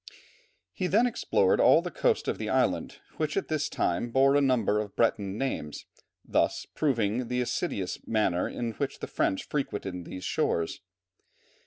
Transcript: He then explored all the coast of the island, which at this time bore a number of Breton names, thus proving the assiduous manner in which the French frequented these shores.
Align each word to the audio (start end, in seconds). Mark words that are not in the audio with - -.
He 0.73 0.87
then 0.87 1.05
explored 1.05 1.59
all 1.59 1.83
the 1.83 1.91
coast 1.91 2.27
of 2.27 2.39
the 2.39 2.49
island, 2.49 2.97
which 3.17 3.37
at 3.37 3.49
this 3.49 3.69
time 3.69 4.09
bore 4.09 4.35
a 4.35 4.41
number 4.41 4.79
of 4.79 4.95
Breton 4.95 5.37
names, 5.37 5.85
thus 6.25 6.65
proving 6.73 7.27
the 7.27 7.39
assiduous 7.39 7.99
manner 8.07 8.49
in 8.49 8.71
which 8.71 8.97
the 8.97 9.05
French 9.05 9.47
frequented 9.47 10.05
these 10.05 10.25
shores. 10.25 10.81